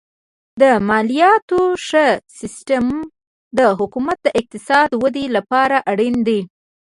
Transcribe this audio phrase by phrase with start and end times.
[0.61, 2.07] د مالیاتو ښه
[2.39, 2.85] سیستم
[3.57, 6.41] د حکومت د اقتصادي ودې لپاره اړین دی.